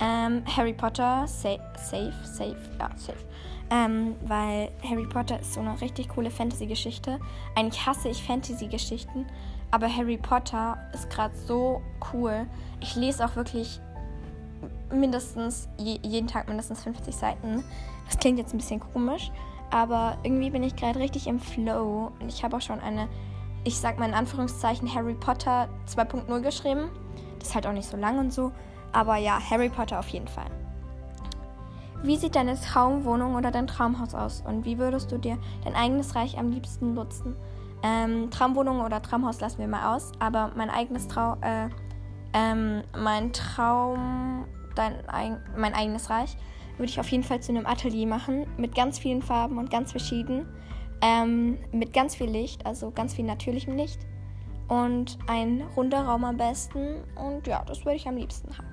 Ähm, 0.00 0.42
Harry 0.56 0.74
Potter, 0.74 1.26
safe, 1.26 1.62
safe, 1.76 2.14
safe, 2.24 2.56
ja, 2.78 2.90
safe. 2.96 3.24
Ähm, 3.70 4.14
weil 4.22 4.70
Harry 4.88 5.06
Potter 5.06 5.40
ist 5.40 5.54
so 5.54 5.60
eine 5.60 5.80
richtig 5.80 6.08
coole 6.08 6.30
Fantasy-Geschichte. 6.30 7.18
Eigentlich 7.54 7.84
hasse 7.84 8.08
ich 8.08 8.22
Fantasy-Geschichten, 8.22 9.26
aber 9.70 9.88
Harry 9.88 10.18
Potter 10.18 10.78
ist 10.92 11.10
gerade 11.10 11.34
so 11.36 11.82
cool. 12.12 12.46
Ich 12.80 12.94
lese 12.94 13.24
auch 13.24 13.34
wirklich 13.34 13.80
mindestens 14.92 15.68
je, 15.78 15.98
jeden 16.02 16.28
Tag 16.28 16.48
mindestens 16.48 16.82
50 16.82 17.14
Seiten. 17.14 17.64
Das 18.06 18.18
klingt 18.18 18.38
jetzt 18.38 18.54
ein 18.54 18.58
bisschen 18.58 18.80
komisch, 18.80 19.32
aber 19.70 20.18
irgendwie 20.22 20.50
bin 20.50 20.62
ich 20.62 20.76
gerade 20.76 20.98
richtig 20.98 21.26
im 21.26 21.40
Flow 21.40 22.12
und 22.20 22.28
ich 22.28 22.44
habe 22.44 22.56
auch 22.56 22.60
schon 22.60 22.80
eine, 22.80 23.08
ich 23.66 23.76
sag 23.80 23.98
mal 23.98 24.08
in 24.08 24.14
Anführungszeichen, 24.14 24.92
Harry 24.94 25.14
Potter 25.14 25.68
2.0 25.88 26.40
geschrieben. 26.40 26.88
Das 27.40 27.48
ist 27.48 27.54
halt 27.54 27.66
auch 27.66 27.72
nicht 27.72 27.88
so 27.88 27.96
lang 27.96 28.18
und 28.18 28.32
so, 28.32 28.52
aber 28.92 29.16
ja, 29.16 29.38
Harry 29.50 29.68
Potter 29.68 29.98
auf 29.98 30.08
jeden 30.08 30.28
Fall. 30.28 30.46
Wie 32.04 32.16
sieht 32.16 32.36
deine 32.36 32.58
Traumwohnung 32.60 33.34
oder 33.34 33.50
dein 33.50 33.66
Traumhaus 33.66 34.14
aus 34.14 34.42
und 34.46 34.64
wie 34.64 34.78
würdest 34.78 35.10
du 35.10 35.18
dir 35.18 35.36
dein 35.64 35.74
eigenes 35.74 36.14
Reich 36.14 36.38
am 36.38 36.50
liebsten 36.50 36.94
nutzen? 36.94 37.34
Ähm, 37.82 38.30
Traumwohnung 38.30 38.80
oder 38.80 39.02
Traumhaus 39.02 39.40
lassen 39.40 39.58
wir 39.58 39.68
mal 39.68 39.96
aus, 39.96 40.12
aber 40.20 40.52
mein 40.54 40.70
eigenes 40.70 41.08
Traum, 41.08 41.42
äh, 41.42 41.68
ähm, 42.34 42.84
mein 42.96 43.32
Traum, 43.32 44.44
dein, 44.76 44.94
mein 45.56 45.74
eigenes 45.74 46.08
Reich 46.08 46.36
würde 46.76 46.90
ich 46.90 47.00
auf 47.00 47.08
jeden 47.08 47.24
Fall 47.24 47.40
zu 47.40 47.50
einem 47.50 47.66
Atelier 47.66 48.06
machen 48.06 48.46
mit 48.58 48.76
ganz 48.76 48.98
vielen 48.98 49.22
Farben 49.22 49.58
und 49.58 49.70
ganz 49.70 49.90
verschieden. 49.90 50.46
Ähm, 51.00 51.58
mit 51.72 51.92
ganz 51.92 52.16
viel 52.16 52.28
Licht, 52.28 52.64
also 52.64 52.90
ganz 52.90 53.14
viel 53.14 53.24
natürlichem 53.24 53.76
Licht. 53.76 54.00
Und 54.68 55.18
ein 55.28 55.62
runder 55.76 56.02
Raum 56.02 56.24
am 56.24 56.36
besten. 56.36 57.04
Und 57.14 57.46
ja, 57.46 57.64
das 57.64 57.84
würde 57.84 57.96
ich 57.96 58.08
am 58.08 58.16
liebsten 58.16 58.56
haben. 58.56 58.66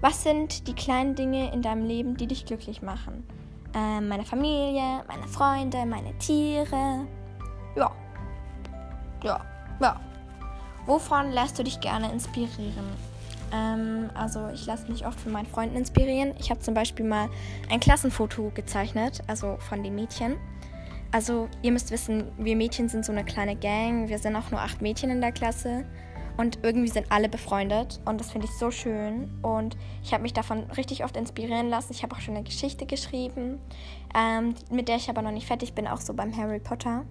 Was 0.00 0.22
sind 0.22 0.68
die 0.68 0.74
kleinen 0.74 1.14
Dinge 1.14 1.52
in 1.52 1.62
deinem 1.62 1.84
Leben, 1.84 2.16
die 2.16 2.26
dich 2.26 2.44
glücklich 2.44 2.82
machen? 2.82 3.26
Ähm, 3.74 4.08
meine 4.08 4.24
Familie, 4.24 5.02
meine 5.08 5.26
Freunde, 5.28 5.84
meine 5.86 6.16
Tiere. 6.18 7.06
Ja. 7.74 7.90
Ja. 9.22 9.40
Ja. 9.80 10.00
Wovon 10.86 11.32
lässt 11.32 11.58
du 11.58 11.64
dich 11.64 11.80
gerne 11.80 12.12
inspirieren? 12.12 12.86
Ähm, 13.52 14.10
also 14.14 14.48
ich 14.48 14.66
lasse 14.66 14.90
mich 14.90 15.06
oft 15.06 15.18
von 15.20 15.32
meinen 15.32 15.46
Freunden 15.46 15.76
inspirieren. 15.76 16.34
Ich 16.38 16.50
habe 16.50 16.60
zum 16.60 16.74
Beispiel 16.74 17.04
mal 17.04 17.28
ein 17.70 17.80
Klassenfoto 17.80 18.50
gezeichnet, 18.54 19.22
also 19.26 19.56
von 19.58 19.82
den 19.82 19.94
Mädchen. 19.94 20.36
Also 21.12 21.48
ihr 21.62 21.72
müsst 21.72 21.90
wissen, 21.90 22.30
wir 22.38 22.56
Mädchen 22.56 22.88
sind 22.88 23.04
so 23.04 23.12
eine 23.12 23.24
kleine 23.24 23.56
Gang. 23.56 24.08
Wir 24.08 24.18
sind 24.18 24.36
auch 24.36 24.50
nur 24.50 24.60
acht 24.60 24.82
Mädchen 24.82 25.10
in 25.10 25.20
der 25.20 25.32
Klasse. 25.32 25.84
Und 26.36 26.58
irgendwie 26.62 26.88
sind 26.88 27.10
alle 27.10 27.28
befreundet. 27.28 28.00
Und 28.04 28.20
das 28.20 28.30
finde 28.30 28.46
ich 28.46 28.52
so 28.52 28.70
schön. 28.70 29.30
Und 29.42 29.76
ich 30.02 30.12
habe 30.12 30.22
mich 30.22 30.34
davon 30.34 30.64
richtig 30.76 31.04
oft 31.04 31.16
inspirieren 31.16 31.70
lassen. 31.70 31.92
Ich 31.92 32.02
habe 32.02 32.14
auch 32.14 32.20
schon 32.20 32.34
eine 32.34 32.44
Geschichte 32.44 32.86
geschrieben, 32.86 33.58
ähm, 34.14 34.54
mit 34.70 34.88
der 34.88 34.96
ich 34.96 35.08
aber 35.08 35.22
noch 35.22 35.30
nicht 35.30 35.46
fertig 35.46 35.72
bin, 35.72 35.86
auch 35.86 36.00
so 36.00 36.12
beim 36.12 36.36
Harry 36.36 36.60
Potter. 36.60 37.04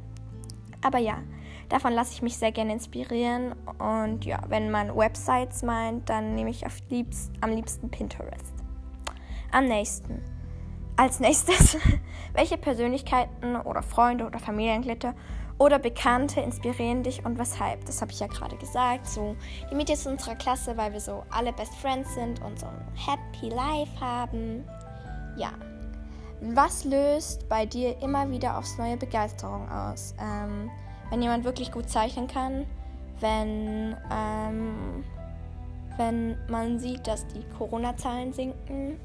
Aber 0.82 1.00
ja, 1.00 1.24
Davon 1.70 1.94
lasse 1.94 2.14
ich 2.14 2.22
mich 2.22 2.38
sehr 2.38 2.52
gerne 2.52 2.74
inspirieren. 2.74 3.54
Und 3.80 4.26
ja, 4.26 4.40
wenn 4.48 4.70
man 4.70 4.96
Websites 4.96 5.64
meint, 5.64 6.10
dann 6.10 6.36
nehme 6.36 6.50
ich 6.50 6.64
liebst, 6.90 7.32
am 7.42 7.52
liebsten 7.52 7.90
Pinterest. 7.90 8.54
Am 9.52 9.66
nächsten. 9.66 10.22
Als 10.98 11.20
nächstes, 11.20 11.78
welche 12.34 12.58
Persönlichkeiten 12.58 13.58
oder 13.58 13.82
Freunde 13.82 14.26
oder 14.26 14.40
Familienglieder 14.40 15.14
oder 15.58 15.78
Bekannte 15.80 16.40
inspirieren 16.42 17.04
dich 17.04 17.26
und 17.26 17.38
weshalb? 17.38 17.86
Das 17.86 18.02
habe 18.02 18.12
ich 18.12 18.20
ja 18.20 18.28
gerade 18.28 18.56
gesagt. 18.58 19.08
So, 19.08 19.36
die 19.70 19.76
Mädchen 19.76 19.98
in 20.06 20.12
unserer 20.14 20.36
Klasse, 20.36 20.78
weil 20.78 20.94
wir 20.94 21.00
so 21.00 21.24
alle 21.30 21.52
Best 21.54 21.74
Friends 21.76 22.14
sind 22.14 22.42
und 22.42 22.60
so 22.60 22.66
ein 22.66 22.82
Happy 22.96 23.50
Life 23.50 24.00
haben. 24.00 24.64
Ja. 25.38 25.52
Was 26.42 26.84
löst 26.84 27.48
bei 27.50 27.66
dir 27.66 28.02
immer 28.02 28.30
wieder 28.30 28.58
aufs 28.58 28.78
neue 28.78 28.98
Begeisterung 28.98 29.70
aus? 29.70 30.14
Ähm, 30.20 30.70
wenn 31.10 31.22
jemand 31.22 31.44
wirklich 31.46 31.72
gut 31.72 31.90
zeichnen 31.90 32.28
kann, 32.28 32.66
wenn, 33.20 33.96
ähm, 34.12 35.04
wenn 35.98 36.38
man 36.50 36.80
sieht, 36.80 37.08
dass 37.08 37.26
die 37.28 37.44
Corona-Zahlen 37.58 38.34
sinken. 38.34 39.00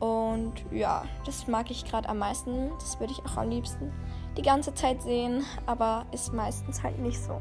Und 0.00 0.52
ja, 0.70 1.04
das 1.26 1.48
mag 1.48 1.70
ich 1.70 1.84
gerade 1.84 2.08
am 2.08 2.18
meisten. 2.18 2.70
Das 2.78 3.00
würde 3.00 3.12
ich 3.12 3.24
auch 3.24 3.36
am 3.36 3.50
liebsten 3.50 3.92
die 4.36 4.42
ganze 4.42 4.72
Zeit 4.72 5.02
sehen, 5.02 5.44
aber 5.66 6.06
ist 6.12 6.32
meistens 6.32 6.82
halt 6.82 6.98
nicht 7.00 7.20
so. 7.20 7.40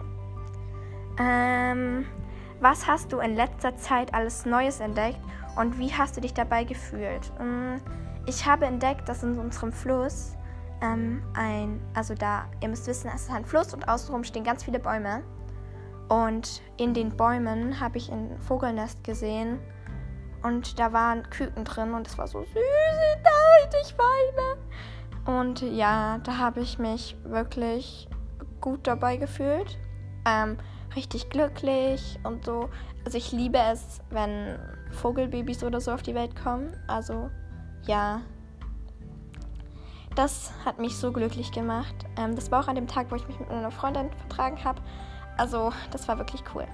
Ähm, 1.20 2.06
Was 2.60 2.88
hast 2.88 3.14
du 3.14 3.20
in 3.20 3.36
letzter 3.36 3.76
Zeit 3.78 4.14
alles 4.16 4.46
Neues 4.46 4.80
entdeckt 4.80 5.20
und 5.56 5.78
wie 5.78 5.94
hast 5.94 6.18
du 6.18 6.22
dich 6.22 6.34
dabei 6.34 6.64
gefühlt? 6.64 7.32
Mm, 7.40 7.76
ich 8.26 8.48
habe 8.48 8.66
entdeckt, 8.66 9.08
dass 9.08 9.22
in 9.22 9.38
unserem 9.38 9.72
Fluss 9.72 10.36
ähm, 10.82 11.22
ein, 11.36 11.80
also 11.94 12.16
da, 12.16 12.46
ihr 12.62 12.70
müsst 12.70 12.88
wissen, 12.88 13.12
es 13.14 13.24
ist 13.24 13.32
ein 13.32 13.46
Fluss 13.46 13.76
und 13.76 13.88
außenrum 13.88 14.24
stehen 14.24 14.44
ganz 14.44 14.64
viele 14.64 14.80
Bäume. 14.80 15.22
Und 16.10 16.62
in 16.78 16.94
den 16.96 17.16
Bäumen 17.16 17.80
habe 17.80 17.98
ich 17.98 18.12
ein 18.12 18.40
Vogelnest 18.40 19.04
gesehen 19.04 19.60
und 20.48 20.80
da 20.80 20.94
waren 20.94 21.30
Küken 21.30 21.66
drin 21.66 21.94
und 21.94 22.08
es 22.08 22.18
war 22.18 22.28
so 22.28 22.40
süß, 22.40 22.54
da 23.24 23.80
ich 23.82 23.96
weine. 23.98 25.38
Und 25.40 25.62
ja, 25.62 26.20
da 26.20 26.38
habe 26.38 26.62
ich 26.62 26.80
mich 26.80 27.18
wirklich 27.24 28.08
gut 28.62 28.88
dabei 28.88 29.18
gefühlt. 29.18 29.78
Ähm, 30.26 30.58
richtig 30.96 31.30
glücklich 31.30 32.18
und 32.24 32.46
so. 32.46 32.70
Also 33.06 33.18
ich 33.18 33.32
liebe 33.32 33.58
es, 33.58 34.00
wenn 34.10 34.58
Vogelbabys 34.92 35.64
oder 35.64 35.82
so 35.82 35.92
auf 35.92 36.02
die 36.02 36.16
Welt 36.16 36.42
kommen. 36.42 36.74
Also 36.88 37.30
ja, 37.86 38.22
das 40.16 40.54
hat 40.66 40.80
mich 40.80 40.98
so 40.98 41.12
glücklich 41.12 41.52
gemacht. 41.52 41.96
Ähm, 42.18 42.36
das 42.36 42.52
war 42.52 42.64
auch 42.64 42.68
an 42.68 42.76
dem 42.76 42.88
Tag, 42.88 43.12
wo 43.12 43.16
ich 43.16 43.28
mich 43.28 43.40
mit 43.40 43.50
meiner 43.50 43.72
Freundin 43.72 44.10
vertragen 44.12 44.64
habe. 44.64 44.82
Also 45.38 45.72
das 45.92 46.08
war 46.08 46.18
wirklich 46.18 46.44
cool. 46.56 46.66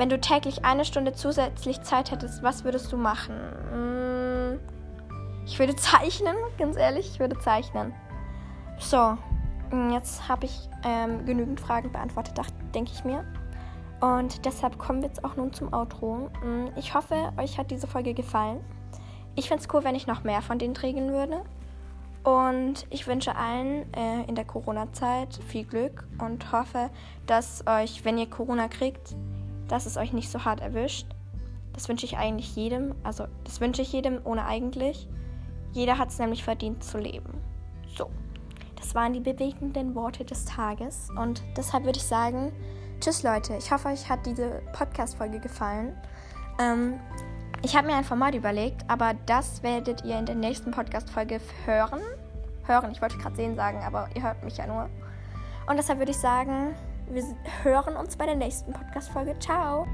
Wenn 0.00 0.08
du 0.08 0.18
täglich 0.18 0.64
eine 0.64 0.86
Stunde 0.86 1.12
zusätzlich 1.12 1.82
Zeit 1.82 2.10
hättest, 2.10 2.42
was 2.42 2.64
würdest 2.64 2.90
du 2.90 2.96
machen? 2.96 3.36
Hm, 3.70 4.58
ich 5.44 5.58
würde 5.58 5.76
zeichnen, 5.76 6.34
ganz 6.56 6.78
ehrlich, 6.78 7.06
ich 7.12 7.20
würde 7.20 7.38
zeichnen. 7.38 7.92
So, 8.78 9.18
jetzt 9.92 10.26
habe 10.26 10.46
ich 10.46 10.70
ähm, 10.86 11.26
genügend 11.26 11.60
Fragen 11.60 11.92
beantwortet, 11.92 12.34
denke 12.74 12.92
ich 12.94 13.04
mir. 13.04 13.26
Und 14.00 14.46
deshalb 14.46 14.78
kommen 14.78 15.02
wir 15.02 15.08
jetzt 15.08 15.22
auch 15.22 15.36
nun 15.36 15.52
zum 15.52 15.70
Outro. 15.74 16.30
Hm, 16.40 16.70
ich 16.76 16.94
hoffe, 16.94 17.34
euch 17.36 17.58
hat 17.58 17.70
diese 17.70 17.86
Folge 17.86 18.14
gefallen. 18.14 18.64
Ich 19.34 19.48
fände 19.48 19.62
es 19.62 19.68
cool, 19.74 19.84
wenn 19.84 19.94
ich 19.94 20.06
noch 20.06 20.24
mehr 20.24 20.40
von 20.40 20.58
denen 20.58 20.72
trägen 20.72 21.12
würde. 21.12 21.42
Und 22.24 22.86
ich 22.88 23.06
wünsche 23.06 23.36
allen 23.36 23.92
äh, 23.92 24.22
in 24.26 24.34
der 24.34 24.46
Corona-Zeit 24.46 25.40
viel 25.46 25.66
Glück 25.66 26.08
und 26.18 26.52
hoffe, 26.52 26.88
dass 27.26 27.66
euch, 27.66 28.02
wenn 28.06 28.16
ihr 28.16 28.30
Corona 28.30 28.68
kriegt, 28.68 29.14
dass 29.70 29.86
es 29.86 29.96
euch 29.96 30.12
nicht 30.12 30.30
so 30.30 30.44
hart 30.44 30.60
erwischt. 30.60 31.06
Das 31.72 31.88
wünsche 31.88 32.04
ich 32.04 32.16
eigentlich 32.16 32.56
jedem. 32.56 32.94
Also, 33.04 33.26
das 33.44 33.60
wünsche 33.60 33.82
ich 33.82 33.92
jedem 33.92 34.20
ohne 34.24 34.44
eigentlich. 34.44 35.08
Jeder 35.72 35.98
hat 35.98 36.08
es 36.08 36.18
nämlich 36.18 36.42
verdient 36.42 36.82
zu 36.82 36.98
leben. 36.98 37.40
So, 37.96 38.10
das 38.76 38.94
waren 38.94 39.12
die 39.12 39.20
bewegenden 39.20 39.94
Worte 39.94 40.24
des 40.24 40.44
Tages. 40.44 41.08
Und 41.16 41.42
deshalb 41.56 41.84
würde 41.84 41.98
ich 41.98 42.04
sagen, 42.04 42.52
tschüss 43.00 43.22
Leute. 43.22 43.56
Ich 43.56 43.70
hoffe, 43.70 43.88
euch 43.88 44.08
hat 44.08 44.26
diese 44.26 44.62
Podcast-Folge 44.72 45.38
gefallen. 45.38 45.96
Ähm, 46.58 46.94
ich 47.62 47.76
habe 47.76 47.86
mir 47.86 47.94
ein 47.94 48.04
Format 48.04 48.34
überlegt, 48.34 48.84
aber 48.88 49.14
das 49.26 49.62
werdet 49.62 50.04
ihr 50.04 50.18
in 50.18 50.26
der 50.26 50.34
nächsten 50.34 50.70
Podcast-Folge 50.70 51.40
hören. 51.66 52.00
Hören, 52.64 52.90
ich 52.90 53.00
wollte 53.00 53.18
gerade 53.18 53.36
sehen 53.36 53.54
sagen, 53.54 53.78
aber 53.84 54.08
ihr 54.14 54.22
hört 54.22 54.42
mich 54.42 54.56
ja 54.56 54.66
nur. 54.66 54.88
Und 55.66 55.76
deshalb 55.76 55.98
würde 55.98 56.10
ich 56.10 56.18
sagen, 56.18 56.74
wir 57.14 57.24
hören 57.62 57.96
uns 57.96 58.16
bei 58.16 58.26
der 58.26 58.36
nächsten 58.36 58.72
Podcast-Folge. 58.72 59.38
Ciao! 59.38 59.86